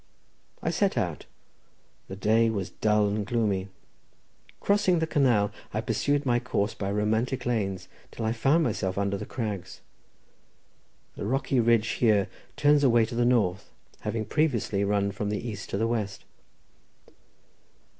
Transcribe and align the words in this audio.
I 0.63 0.71
set 0.71 0.97
out. 0.97 1.27
The 2.07 2.15
day 2.15 2.49
was 2.49 2.71
dull 2.71 3.07
and 3.09 3.23
gloomy. 3.23 3.67
Crossing 4.59 4.97
the 4.97 5.05
canal, 5.05 5.51
I 5.75 5.81
pursued 5.81 6.25
my 6.25 6.39
course 6.39 6.73
by 6.73 6.91
romantic 6.91 7.45
lanes, 7.45 7.87
till 8.09 8.25
I 8.25 8.31
found 8.31 8.63
myself 8.63 8.97
under 8.97 9.15
the 9.15 9.27
crags. 9.27 9.81
The 11.15 11.25
rocky 11.27 11.59
ridge 11.59 11.89
here 11.89 12.29
turns 12.57 12.83
away 12.83 13.05
to 13.05 13.13
the 13.13 13.25
north, 13.25 13.69
having 13.99 14.25
previously 14.25 14.83
run 14.83 15.11
from 15.11 15.29
the 15.29 15.47
east 15.47 15.69
to 15.69 15.77
the 15.77 15.85
west. 15.87 16.25